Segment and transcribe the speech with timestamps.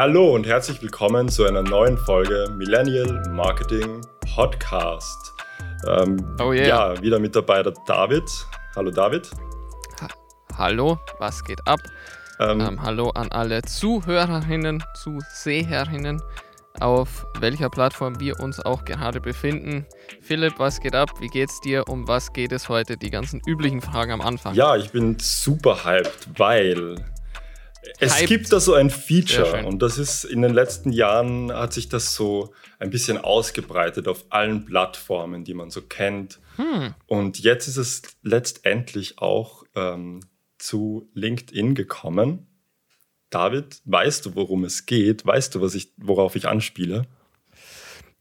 [0.00, 4.00] Hallo und herzlich willkommen zu einer neuen Folge Millennial Marketing
[4.34, 5.34] Podcast.
[5.86, 6.94] Ähm, Oh yeah.
[6.94, 8.24] Ja, wieder mit dabei der David.
[8.74, 9.30] Hallo David.
[10.56, 11.80] Hallo, was geht ab?
[12.38, 16.22] Ähm, Ähm, hallo an alle Zuhörerinnen, Zuseherinnen,
[16.80, 19.84] auf welcher Plattform wir uns auch gerade befinden.
[20.22, 21.10] Philipp, was geht ab?
[21.20, 21.86] Wie geht's dir?
[21.88, 22.96] Um was geht es heute?
[22.96, 24.54] Die ganzen üblichen Fragen am Anfang.
[24.54, 26.96] Ja, ich bin super hyped, weil
[27.98, 28.28] es Hyped.
[28.28, 32.14] gibt da so ein Feature und das ist in den letzten Jahren hat sich das
[32.14, 36.38] so ein bisschen ausgebreitet auf allen Plattformen, die man so kennt.
[36.56, 40.20] Hm, Und jetzt ist es letztendlich auch ähm,
[40.58, 42.46] zu LinkedIn gekommen.
[43.30, 45.24] David, weißt du, worum es geht?
[45.24, 47.06] Weißt du, was ich, worauf ich anspiele?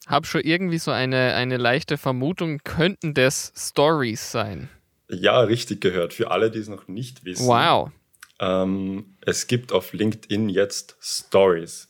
[0.08, 4.68] hab schon irgendwie so eine, eine leichte Vermutung, könnten das Stories sein.
[5.10, 6.14] Ja, richtig gehört.
[6.14, 7.46] Für alle, die es noch nicht wissen.
[7.46, 7.92] Wow.
[8.40, 11.88] Ähm, es gibt auf LinkedIn jetzt Stories.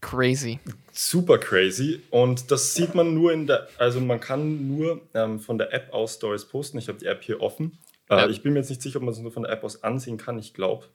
[0.00, 0.58] Crazy.
[0.90, 2.02] Super crazy.
[2.10, 5.92] Und das sieht man nur in der, also man kann nur ähm, von der App
[5.92, 6.78] aus Stories posten.
[6.78, 7.78] Ich habe die App hier offen.
[8.10, 8.28] Äh, Ja.
[8.28, 10.16] Ich bin mir jetzt nicht sicher, ob man es nur von der App aus ansehen
[10.18, 10.38] kann.
[10.38, 10.86] Ich glaube.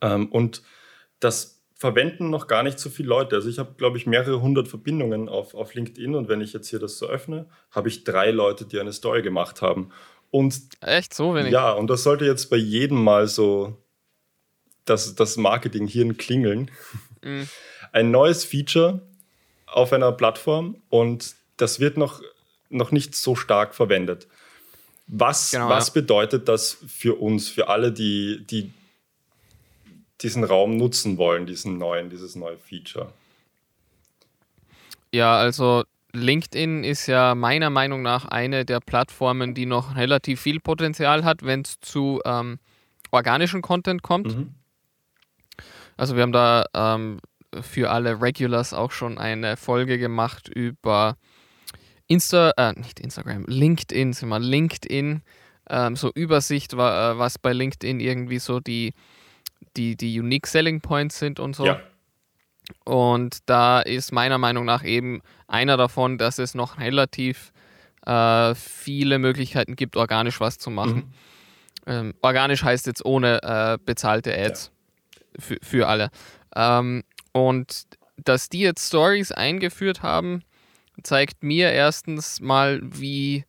[0.00, 0.62] Ähm, und
[1.20, 3.36] das verwenden noch gar nicht so viele Leute.
[3.36, 6.14] Also ich habe, glaube ich, mehrere hundert Verbindungen auf, auf LinkedIn.
[6.14, 9.22] Und wenn ich jetzt hier das so öffne, habe ich drei Leute, die eine Story
[9.22, 9.90] gemacht haben.
[10.30, 11.52] Und Echt so wenig?
[11.52, 13.76] ja, und das sollte jetzt bei jedem mal so
[14.84, 16.70] das, das Marketing-Hirn klingeln.
[17.22, 17.48] Mhm.
[17.92, 19.02] Ein neues Feature
[19.66, 22.22] auf einer Plattform und das wird noch,
[22.68, 24.28] noch nicht so stark verwendet.
[25.06, 25.94] Was, Genau, was ja.
[25.94, 28.72] bedeutet das für uns, für alle, die, die
[30.20, 33.12] diesen Raum nutzen wollen, diesen neuen, dieses neue Feature?
[35.12, 40.60] Ja, also LinkedIn ist ja meiner Meinung nach eine der Plattformen, die noch relativ viel
[40.60, 42.58] Potenzial hat, wenn es zu ähm,
[43.10, 44.36] organischen Content kommt.
[44.36, 44.54] Mhm.
[45.96, 47.20] Also wir haben da ähm,
[47.60, 51.16] für alle Regulars auch schon eine Folge gemacht über
[52.06, 55.22] Insta, äh, nicht Instagram, LinkedIn, sind wir LinkedIn,
[55.68, 58.94] ähm, so Übersicht, äh, was bei LinkedIn irgendwie so die,
[59.76, 61.66] die, die Unique Selling Points sind und so.
[61.66, 61.80] Ja,
[62.84, 67.52] Und da ist meiner Meinung nach eben einer davon, dass es noch relativ
[68.06, 70.94] äh, viele Möglichkeiten gibt, organisch was zu machen.
[70.94, 71.12] Mhm.
[71.86, 74.70] Ähm, organisch heißt jetzt ohne äh, bezahlte Ads
[75.38, 76.10] für, für alle.
[76.54, 77.84] Ähm, und
[78.16, 80.42] dass die jetzt Stories eingeführt haben,
[81.02, 83.44] zeigt mir erstens mal, wie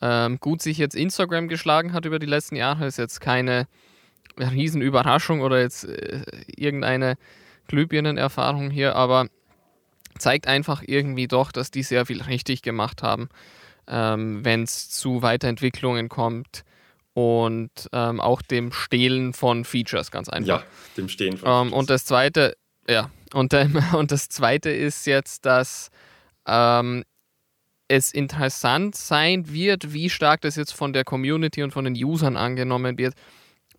[0.00, 2.86] ähm, gut sich jetzt Instagram geschlagen hat über die letzten Jahre.
[2.86, 3.66] Ist jetzt keine
[4.38, 6.22] Riesenüberraschung oder jetzt äh,
[6.56, 7.16] irgendeine
[7.68, 9.28] Glühbirnenerfahrung hier, aber
[10.18, 13.28] zeigt einfach irgendwie doch, dass die sehr viel richtig gemacht haben,
[13.88, 16.64] ähm, wenn es zu Weiterentwicklungen kommt
[17.14, 20.60] und ähm, auch dem Stehlen von Features ganz einfach.
[20.60, 20.66] ja,
[20.96, 21.78] dem Stehen von Ähm, Features.
[21.78, 22.56] und das zweite,
[22.88, 25.90] ja, und, ähm, und das zweite ist jetzt, dass
[26.46, 27.04] ähm,
[27.88, 32.36] es interessant sein wird, wie stark das jetzt von der Community und von den Usern
[32.36, 33.14] angenommen wird.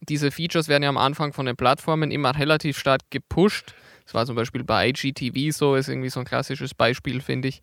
[0.10, 3.74] Diese Features werden ja am Anfang von den Plattformen immer relativ stark gepusht.
[4.06, 7.62] Das war zum Beispiel bei IGTV so, ist irgendwie so ein klassisches Beispiel, finde ich.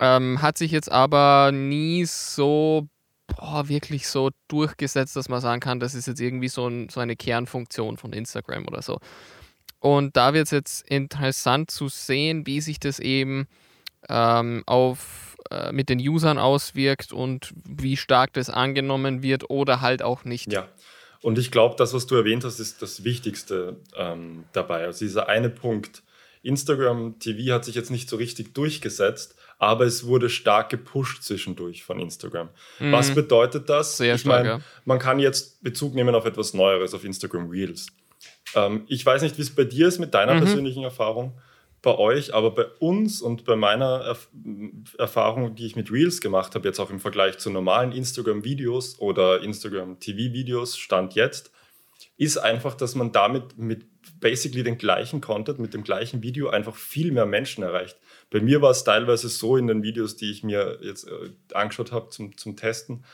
[0.00, 2.88] Ähm, hat sich jetzt aber nie so
[3.28, 7.00] boah, wirklich so durchgesetzt, dass man sagen kann, das ist jetzt irgendwie so, ein, so
[7.00, 8.98] eine Kernfunktion von Instagram oder so.
[9.80, 13.46] Und da wird es jetzt interessant zu sehen, wie sich das eben
[14.08, 20.02] ähm, auf, äh, mit den Usern auswirkt und wie stark das angenommen wird oder halt
[20.02, 20.52] auch nicht.
[20.52, 20.68] Ja,
[21.22, 24.84] und ich glaube, das, was du erwähnt hast, ist das Wichtigste ähm, dabei.
[24.84, 26.02] Also dieser eine Punkt.
[26.42, 31.82] Instagram TV hat sich jetzt nicht so richtig durchgesetzt, aber es wurde stark gepusht zwischendurch
[31.82, 32.48] von Instagram.
[32.78, 33.94] Was bedeutet das?
[33.98, 34.04] Mhm.
[34.04, 34.60] Sehr ich stark, meine, ja.
[34.84, 37.88] man kann jetzt Bezug nehmen auf etwas Neueres, auf Instagram Reels.
[38.54, 40.38] Ähm, ich weiß nicht, wie es bei dir ist mit deiner Mhm.
[40.38, 41.36] persönlichen Erfahrung,
[41.82, 44.28] bei euch, aber bei uns und bei meiner Erf
[44.98, 49.42] Erfahrung, die ich mit Reels gemacht habe, jetzt auch im Vergleich zu normalen Instagram-Videos oder
[49.42, 51.52] Instagram-TV-Videos, Stand jetzt,
[52.16, 53.86] ist einfach, dass man damit mit
[54.20, 57.96] basically den gleichen Content, mit dem gleichen Video einfach viel mehr Menschen erreicht.
[58.30, 61.92] Bei mir war es teilweise so in den Videos, die ich mir jetzt äh, angeschaut
[61.92, 63.04] habe zum, zum Testen,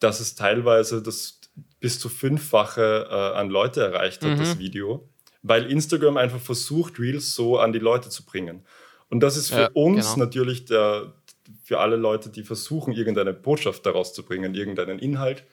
[0.00, 1.40] dass es teilweise das
[1.80, 4.38] bis zu fünffache äh, an Leute erreicht hat, Mhm.
[4.38, 5.08] das Video,
[5.42, 8.64] weil Instagram einfach versucht, Reels so an die Leute zu bringen.
[9.10, 10.26] Und das ist für Ja, uns genau.
[10.26, 11.14] natürlich der,
[11.62, 15.44] für alle Leute, die versuchen, irgendeine Botschaft daraus zu bringen, irgendeinen Inhalt,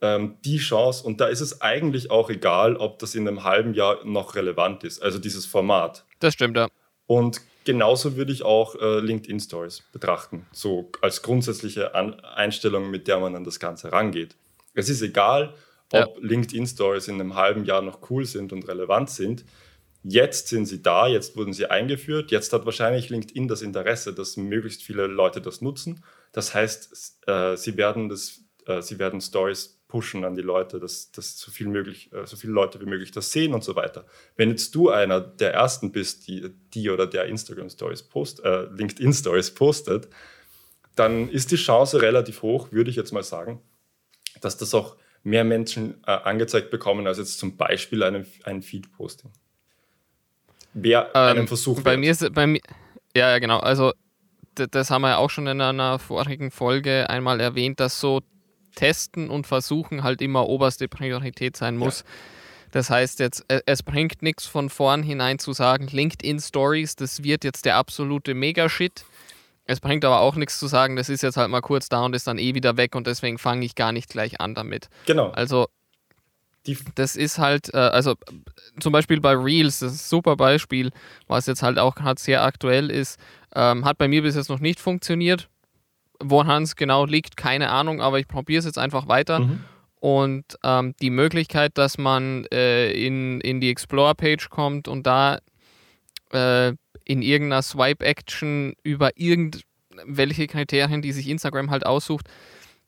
[0.00, 1.04] ähm, die Chance.
[1.04, 4.84] Und da ist es eigentlich auch egal, ob das in einem halben Jahr noch relevant
[4.84, 6.04] ist, also dieses Format.
[6.20, 6.68] Das stimmt, ja.
[7.06, 13.08] Und genauso würde ich auch äh, LinkedIn Stories betrachten, so als grundsätzliche An Einstellung, mit
[13.08, 14.36] der man an das Ganze rangeht.
[14.74, 15.54] Es ist egal,
[15.94, 16.28] ob Ja.
[16.28, 19.44] LinkedIn Stories in einem halben Jahr noch cool sind und relevant sind.
[20.02, 24.36] Jetzt sind sie da, jetzt wurden sie eingeführt, jetzt hat wahrscheinlich LinkedIn das Interesse, dass
[24.36, 26.04] möglichst viele Leute das nutzen.
[26.32, 31.12] Das heißt, äh, sie werden das, äh, sie werden Stories pushen an die Leute, dass,
[31.12, 34.04] dass so viel möglich, äh, so viele Leute wie möglich das sehen und so weiter.
[34.36, 38.64] Wenn jetzt du einer der ersten bist, die, die oder der Instagram Stories post, äh,
[38.64, 40.08] LinkedIn Stories postet,
[40.96, 43.62] dann ist die Chance relativ hoch, würde ich jetzt mal sagen,
[44.40, 49.30] dass das auch mehr Menschen äh, angezeigt bekommen als jetzt zum Beispiel einen, ein Feed-Posting.
[50.74, 52.60] Wer ähm, einen Versuch bei mir ist bei mir
[53.16, 53.92] ja, ja genau also
[54.54, 58.20] das haben wir ja auch schon in einer vorigen Folge einmal erwähnt, dass so
[58.76, 62.00] Testen und Versuchen halt immer oberste Priorität sein muss.
[62.00, 62.06] Ja.
[62.72, 67.64] Das heißt jetzt, es bringt nichts von vornherein zu sagen, LinkedIn Stories, das wird jetzt
[67.64, 69.04] der absolute Mega-Shit.
[69.66, 72.14] Es bringt aber auch nichts zu sagen, das ist jetzt halt mal kurz da und
[72.14, 74.88] ist dann eh wieder weg und deswegen fange ich gar nicht gleich an damit.
[75.06, 75.30] Genau.
[75.30, 75.68] Also
[76.94, 78.14] das ist halt, äh, also
[78.80, 80.90] zum Beispiel bei Reels, das ist ein super Beispiel,
[81.26, 83.18] was jetzt halt auch gerade sehr aktuell ist,
[83.54, 85.48] ähm, hat bei mir bis jetzt noch nicht funktioniert.
[86.20, 89.40] Woran es genau liegt, keine Ahnung, aber ich probiere es jetzt einfach weiter.
[89.40, 89.64] Mhm.
[90.00, 95.38] Und ähm, die Möglichkeit, dass man äh, in, in die Explore-Page kommt und da
[96.30, 102.28] äh, in irgendeiner Swipe-Action über irgendwelche Kriterien, die sich Instagram halt aussucht,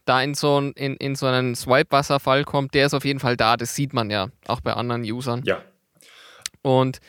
[0.05, 3.37] da in so, ein, in, in so einen Swipe-Wasserfall kommt, der ist auf jeden Fall
[3.37, 3.57] da.
[3.57, 5.43] Das sieht man ja auch bei anderen Usern.
[5.45, 5.63] Ja.
[6.63, 7.01] Und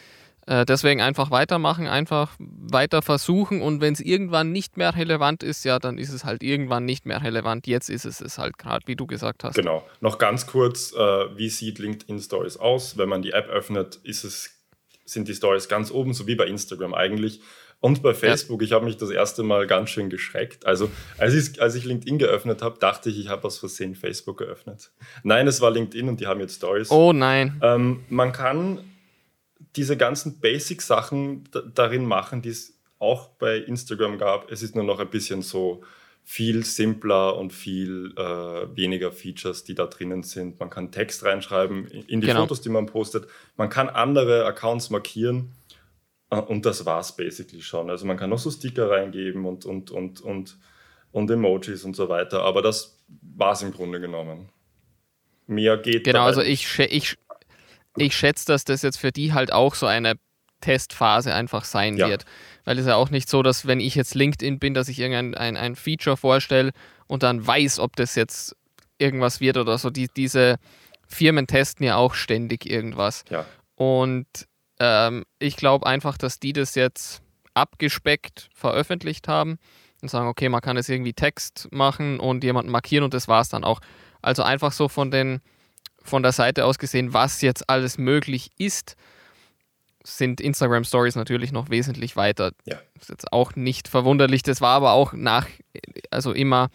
[0.47, 5.65] äh, deswegen einfach weitermachen, einfach weiter versuchen und wenn es irgendwann nicht mehr relevant ist,
[5.65, 7.67] ja, dann ist es halt irgendwann nicht mehr relevant.
[7.67, 9.55] Jetzt ist es es halt gerade, wie du gesagt hast.
[9.55, 9.85] Genau.
[9.99, 12.97] Noch ganz kurz, äh, wie sieht LinkedIn Stories aus?
[12.97, 14.56] Wenn man die App öffnet, ist es,
[15.09, 17.41] sind die Stories ganz oben, so wie bei Instagram eigentlich.
[17.79, 18.65] Und bei Facebook, ja.
[18.65, 20.65] ich habe mich das erste Mal ganz schön geschreckt.
[20.65, 24.37] Also als ich, als ich LinkedIn geöffnet habe, dachte ich, ich habe aus Versehen Facebook
[24.37, 24.91] geöffnet.
[25.23, 26.89] Nein, es war LinkedIn und die haben jetzt Stories.
[26.89, 27.59] Oh nein.
[27.61, 28.79] Ähm, man kann
[29.75, 34.51] diese ganzen Basic-Sachen darin machen, die es auch bei Instagram gab.
[34.51, 35.83] Es ist nur noch ein bisschen so
[36.29, 40.59] viel simpler und viel äh, weniger Features, die da drinnen sind.
[40.59, 42.41] Man kann Text reinschreiben in die genau.
[42.41, 43.29] Fotos, die man postet.
[43.55, 45.53] Man kann andere Accounts markieren
[46.29, 47.89] äh, und das war es basically schon.
[47.89, 50.57] Also man kann noch so Sticker reingeben und, und, und, und,
[51.13, 54.49] und Emojis und so weiter, aber das war es im Grunde genommen.
[55.47, 57.15] Mehr geht Genau, also ich, ich,
[57.95, 60.15] ich schätze, dass das jetzt für die halt auch so eine
[60.61, 62.09] Testphase einfach sein ja.
[62.09, 62.25] wird.
[62.65, 65.35] Weil es ja auch nicht so, dass wenn ich jetzt LinkedIn bin, dass ich irgendein
[65.35, 66.71] ein, ein Feature vorstelle
[67.07, 68.55] und dann weiß, ob das jetzt
[68.97, 69.89] irgendwas wird oder so.
[69.89, 70.57] Die, diese
[71.07, 73.23] Firmen testen ja auch ständig irgendwas.
[73.29, 73.45] Ja.
[73.75, 74.27] Und
[74.79, 77.21] ähm, ich glaube einfach, dass die das jetzt
[77.53, 79.57] abgespeckt veröffentlicht haben
[80.01, 83.41] und sagen, okay, man kann es irgendwie Text machen und jemanden markieren und das war
[83.41, 83.79] es dann auch.
[84.21, 85.41] Also einfach so von den
[86.03, 88.95] von der Seite aus gesehen, was jetzt alles möglich ist,
[90.07, 92.51] sind Instagram Stories natürlich noch wesentlich weiter.
[92.65, 92.77] Ja.
[92.93, 94.41] Das ist jetzt auch nicht verwunderlich.
[94.41, 95.47] Das war aber auch nach,
[96.11, 96.69] also immer,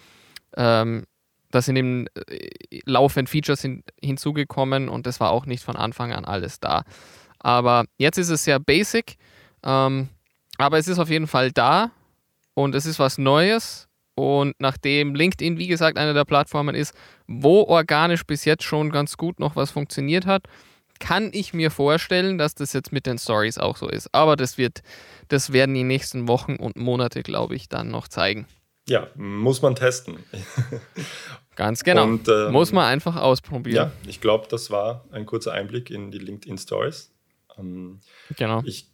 [0.56, 1.04] ähm,
[1.50, 2.50] da sind eben äh,
[2.84, 6.82] laufend Features hin, hinzugekommen und das war auch nicht von Anfang an alles da.
[7.38, 9.16] Aber jetzt ist es sehr basic,
[9.62, 10.08] ähm,
[10.58, 11.90] aber es ist auf jeden Fall da
[12.54, 13.88] und es ist was Neues.
[14.14, 16.94] Und nachdem LinkedIn, wie gesagt, eine der Plattformen ist,
[17.26, 20.46] wo organisch bis jetzt schon ganz gut noch was funktioniert hat,
[21.02, 24.14] kann ich mir vorstellen, dass das jetzt mit den Stories auch so ist.
[24.14, 24.82] Aber das wird,
[25.26, 28.46] das werden die nächsten Wochen und Monate, glaube ich, dann noch zeigen.
[28.88, 30.20] Ja, muss man testen.
[31.56, 32.04] Ganz genau.
[32.04, 33.74] Und, ähm, muss man einfach ausprobieren.
[33.74, 37.12] Ja, ich glaube, das war ein kurzer Einblick in die LinkedIn Stories.
[37.58, 37.98] Ähm,
[38.36, 38.62] genau.
[38.64, 38.86] Ich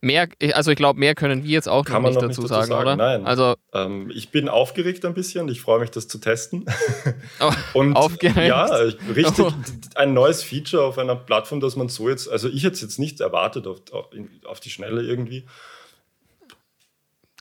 [0.00, 2.68] Mehr, also ich glaube, mehr können wir jetzt auch noch nicht, dazu, nicht dazu sagen,
[2.68, 2.96] sagen, oder?
[2.96, 3.26] Nein.
[3.26, 5.48] Also ähm, ich bin aufgeregt ein bisschen.
[5.48, 6.66] Ich freue mich, das zu testen.
[7.40, 8.48] Oh, und aufgeregt.
[8.48, 8.64] ja,
[9.14, 9.52] richtig oh.
[9.94, 12.98] ein neues Feature auf einer Plattform, dass man so jetzt, also ich hätte es jetzt
[12.98, 13.80] nicht erwartet auf,
[14.44, 15.46] auf die Schnelle irgendwie.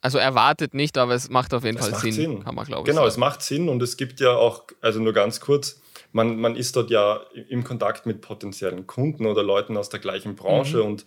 [0.01, 2.81] Also erwartet nicht, aber es macht auf jeden es Fall Sinn, Sinn, kann man glaube
[2.81, 2.85] ich.
[2.85, 3.09] Genau, sagen.
[3.09, 6.75] es macht Sinn und es gibt ja auch, also nur ganz kurz, man, man ist
[6.75, 10.85] dort ja im Kontakt mit potenziellen Kunden oder Leuten aus der gleichen Branche mhm.
[10.85, 11.05] und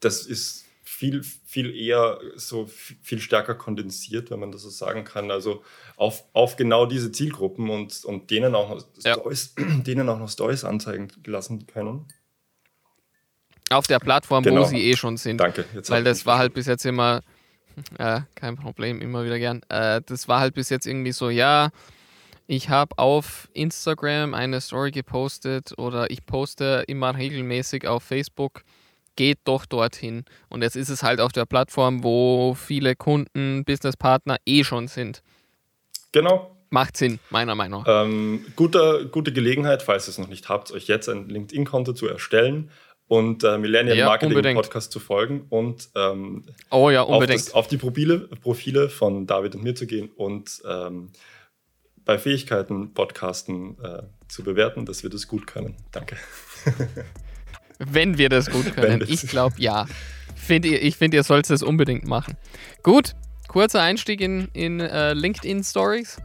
[0.00, 0.67] das ist
[0.98, 5.30] viel, viel eher so viel stärker kondensiert, wenn man das so sagen kann.
[5.30, 5.62] Also
[5.96, 9.12] auf, auf genau diese Zielgruppen und, und denen, auch noch ja.
[9.12, 9.54] Stories,
[9.86, 12.06] denen auch noch Stories anzeigen lassen können.
[13.70, 14.62] Auf der Plattform, genau.
[14.62, 15.38] wo sie eh schon sind.
[15.38, 15.66] Danke.
[15.72, 17.22] Jetzt Weil das war halt bis jetzt immer,
[17.98, 19.62] äh, kein Problem, immer wieder gern.
[19.68, 21.70] Äh, das war halt bis jetzt irgendwie so, ja,
[22.48, 28.64] ich habe auf Instagram eine Story gepostet oder ich poste immer regelmäßig auf Facebook
[29.18, 30.24] geht doch dorthin.
[30.48, 35.22] Und jetzt ist es halt auf der Plattform, wo viele Kunden, Businesspartner eh schon sind.
[36.12, 36.56] Genau.
[36.70, 38.04] Macht Sinn, meiner Meinung nach.
[38.04, 42.06] Ähm, gute, gute Gelegenheit, falls ihr es noch nicht habt, euch jetzt ein LinkedIn-Konto zu
[42.06, 42.70] erstellen
[43.08, 44.54] und äh, Millennial ja, Marketing.
[44.54, 47.02] Podcast zu folgen und ähm, oh ja.
[47.02, 51.10] Auf, das, auf, die Profile, Profile von David und mir zu gehen und ähm,
[52.04, 55.74] bei Fähigkeiten Podcasten äh, zu bewerten, dass wir das gut können.
[55.90, 56.16] Danke.
[57.78, 59.04] Wenn wir das gut können.
[59.06, 59.86] ich glaube ja.
[60.34, 62.36] Find, ich finde, ihr solltet es unbedingt machen.
[62.82, 63.14] Gut,
[63.48, 66.16] kurzer Einstieg in, in uh, LinkedIn Stories.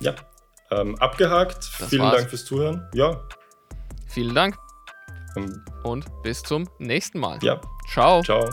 [0.00, 0.14] Ja,
[0.70, 1.70] ähm, abgehakt.
[1.78, 2.16] Das Vielen war's.
[2.16, 2.88] Dank fürs Zuhören.
[2.94, 3.20] Ja.
[4.06, 4.56] Vielen Dank.
[5.84, 7.38] Und bis zum nächsten Mal.
[7.42, 7.60] Ja.
[7.92, 8.22] Ciao.
[8.22, 8.50] Ciao.